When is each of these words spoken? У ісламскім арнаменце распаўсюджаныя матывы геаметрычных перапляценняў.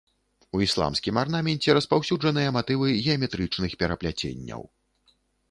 У 0.59 0.61
ісламскім 0.67 1.19
арнаменце 1.23 1.75
распаўсюджаныя 1.77 2.55
матывы 2.57 2.87
геаметрычных 3.05 3.71
перапляценняў. 3.85 4.61